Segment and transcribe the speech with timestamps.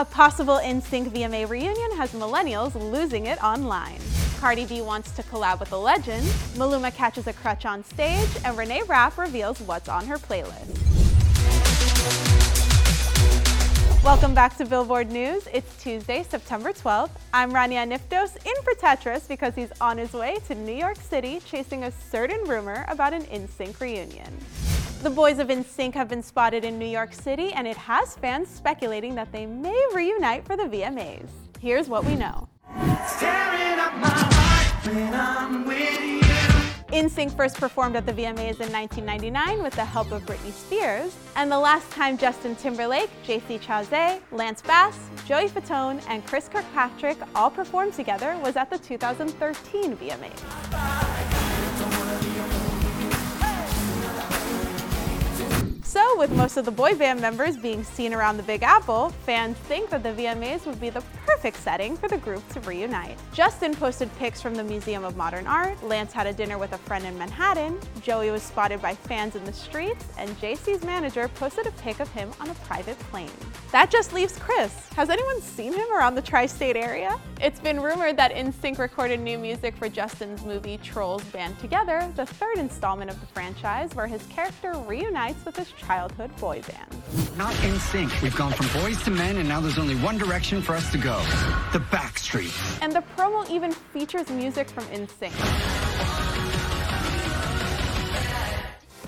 [0.00, 4.00] A possible NSYNC VMA reunion has millennials losing it online.
[4.38, 6.24] Cardi B wants to collab with a legend,
[6.56, 10.78] Maluma catches a crutch on stage, and Renee Rapp reveals what's on her playlist.
[14.02, 15.46] Welcome back to Billboard News.
[15.52, 17.10] It's Tuesday, September 12th.
[17.34, 21.40] I'm Rania Aniftos in for Tetris because he's on his way to New York City
[21.44, 24.32] chasing a certain rumor about an NSYNC reunion.
[25.02, 28.50] The boys of NSYNC have been spotted in New York City, and it has fans
[28.50, 31.26] speculating that they may reunite for the VMAs.
[31.58, 32.50] Here's what we know.
[36.92, 41.50] NSYNC first performed at the VMAs in 1999 with the help of Britney Spears, and
[41.50, 47.50] the last time Justin Timberlake, JC Chasez, Lance Bass, Joey Fatone, and Chris Kirkpatrick all
[47.50, 50.89] performed together was at the 2013 VMAs.
[56.20, 59.88] With most of the boy band members being seen around the Big Apple, fans think
[59.88, 63.16] that the VMAs would be the perfect setting for the group to reunite.
[63.32, 66.78] Justin posted pics from the Museum of Modern Art, Lance had a dinner with a
[66.78, 71.66] friend in Manhattan, Joey was spotted by fans in the streets, and JC's manager posted
[71.66, 73.30] a pic of him on a private plane.
[73.72, 74.72] That just leaves Chris.
[74.96, 77.20] Has anyone seen him around the tri state area?
[77.40, 82.26] It's been rumored that NSYNC recorded new music for Justin's movie Trolls Band Together, the
[82.26, 87.38] third installment of the franchise, where his character reunites with his childhood boy band.
[87.38, 88.22] Not NSYNC.
[88.22, 90.98] We've gone from boys to men, and now there's only one direction for us to
[90.98, 91.18] go
[91.72, 92.82] the Backstreet.
[92.82, 95.30] And the promo even features music from NSYNC.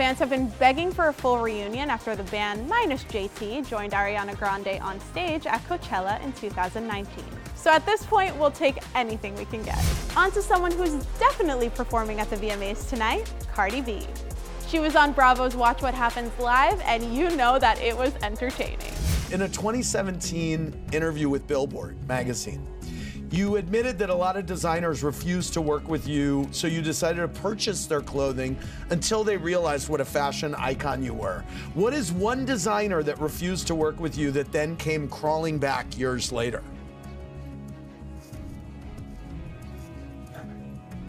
[0.03, 4.37] Fans have been begging for a full reunion after the band, minus JT, joined Ariana
[4.37, 7.25] Grande on stage at Coachella in 2019.
[7.55, 9.79] So at this point, we'll take anything we can get.
[10.17, 14.05] On to someone who's definitely performing at the VMAs tonight, Cardi B.
[14.67, 18.93] She was on Bravo's Watch What Happens Live, and you know that it was entertaining.
[19.31, 22.67] In a 2017 interview with Billboard magazine,
[23.33, 27.21] you admitted that a lot of designers refused to work with you, so you decided
[27.21, 28.59] to purchase their clothing
[28.91, 31.43] until they realized what a fashion icon you were.
[31.73, 35.99] What is one designer that refused to work with you that then came crawling back
[35.99, 36.63] years later?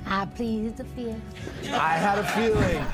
[0.05, 1.19] I please the fear.
[1.71, 2.85] I had a feeling.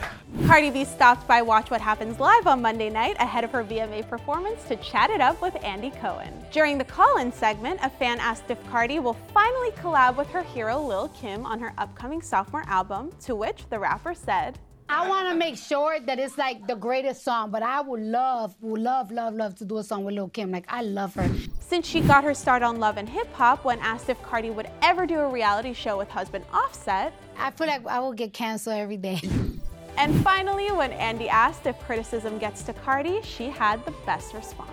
[0.46, 4.08] Cardi B stopped by Watch What Happens Live on Monday night ahead of her VMA
[4.08, 6.34] performance to chat it up with Andy Cohen.
[6.52, 10.80] During the call-in segment, a fan asked if Cardi will finally collab with her hero
[10.80, 15.36] Lil Kim on her upcoming sophomore album, to which the rapper said, I want to
[15.36, 19.36] make sure that it's like the greatest song, but I would love, would love, love,
[19.36, 20.52] love to do a song with Lil Kim.
[20.52, 21.30] Like, I love her.
[21.60, 24.68] Since she got her start on Love and Hip Hop, when asked if Cardi would
[24.82, 28.78] ever do a reality show with husband Offset, I feel like I will get canceled
[28.78, 29.22] every day.
[29.98, 34.70] And finally, when Andy asked if criticism gets to Cardi, she had the best response.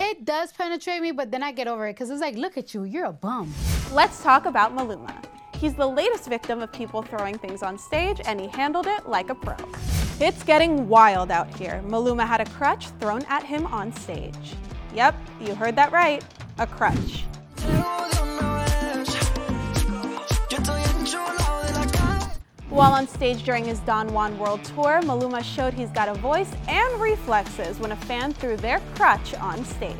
[0.00, 2.74] It does penetrate me, but then I get over it because it's like, look at
[2.74, 3.52] you, you're a bum.
[3.92, 5.14] Let's talk about Maluma.
[5.56, 9.30] He's the latest victim of people throwing things on stage, and he handled it like
[9.30, 9.56] a pro.
[10.20, 11.82] It's getting wild out here.
[11.86, 14.54] Maluma had a crutch thrown at him on stage.
[14.94, 16.24] Yep, you heard that right,
[16.58, 17.24] a crutch.
[22.74, 26.50] While on stage during his Don Juan World Tour, Maluma showed he's got a voice
[26.66, 29.94] and reflexes when a fan threw their crutch on stage.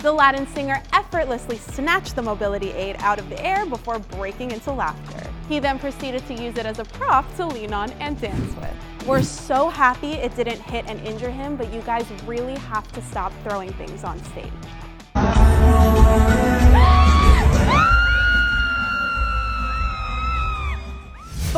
[0.00, 4.70] The Latin singer effortlessly snatched the mobility aid out of the air before breaking into
[4.70, 5.26] laughter.
[5.48, 9.08] He then proceeded to use it as a prop to lean on and dance with.
[9.08, 13.00] We're so happy it didn't hit and injure him, but you guys really have to
[13.00, 14.52] stop throwing things on stage.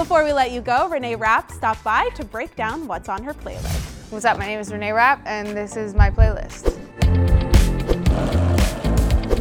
[0.00, 3.34] Before we let you go, Renee Rapp stopped by to break down what's on her
[3.34, 4.10] playlist.
[4.10, 4.38] What's up?
[4.38, 6.74] My name is Renee Rapp, and this is my playlist.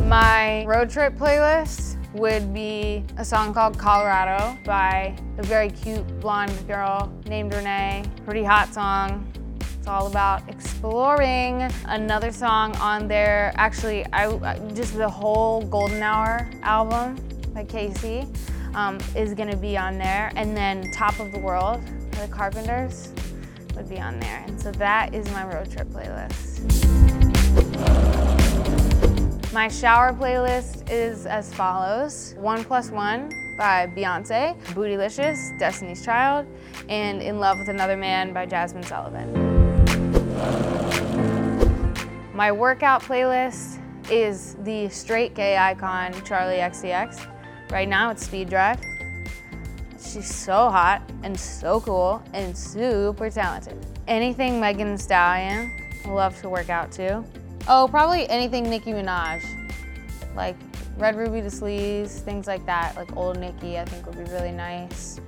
[0.05, 6.67] My road trip playlist would be a song called Colorado by a very cute blonde
[6.67, 8.03] girl named Renee.
[8.25, 9.31] Pretty hot song.
[9.61, 11.71] It's all about exploring.
[11.85, 17.15] Another song on there, actually, I just the whole Golden Hour album
[17.53, 18.27] by Kacey
[18.73, 20.31] um, is gonna be on there.
[20.35, 21.81] And then Top of the World
[22.11, 23.11] by the Carpenters
[23.75, 24.43] would be on there.
[24.47, 26.59] And so that is my road trip playlist.
[29.51, 36.45] My shower playlist is as follows One Plus One by Beyonce, Bootylicious, Destiny's Child,
[36.87, 39.33] and In Love with Another Man by Jazmine Sullivan.
[42.33, 43.81] My workout playlist
[44.11, 47.27] is the straight gay icon Charli XCX.
[47.69, 48.79] Right now it's Speed Drive.
[49.99, 53.77] She's so hot and so cool and super talented.
[54.07, 55.71] Anything Megan Stallion,
[56.07, 57.23] love to work out too.
[57.67, 59.43] Oh, probably anything Nicki Minaj.
[60.35, 60.55] Like
[60.97, 62.95] Red Ruby Da Sleeze, things like that.
[62.95, 65.19] Like old Nicki, I think would be really nice.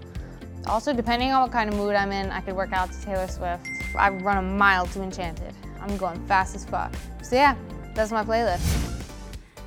[0.65, 3.27] Also, depending on what kind of mood I'm in, I could work out to Taylor
[3.27, 3.67] Swift.
[3.95, 5.53] I run a mile to Enchanted.
[5.79, 6.91] I'm going fast as fuck.
[7.21, 7.55] So yeah,
[7.93, 9.00] that's my playlist.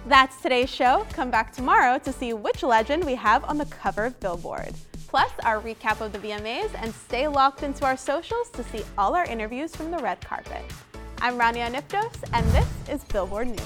[0.07, 1.07] That's today's show.
[1.15, 4.75] Come back tomorrow to see which legend we have on the cover of Billboard.
[5.09, 9.15] Plus, our recap of the VMAs, and stay locked into our socials to see all
[9.15, 10.63] our interviews from the red carpet.
[11.23, 13.61] I'm Rania Aniftos, and this is Billboard News.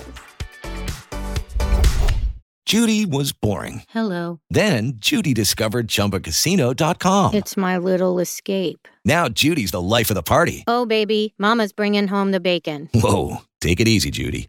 [2.67, 3.83] Judy was boring.
[3.89, 4.41] Hello.
[4.51, 7.35] Then Judy discovered ChumbaCasino.com.
[7.35, 8.87] It's my little escape.
[9.07, 10.65] Now Judy's the life of the party.
[10.69, 12.91] Oh, baby, Mama's bringing home the bacon.
[12.95, 14.49] Whoa, take it easy, Judy.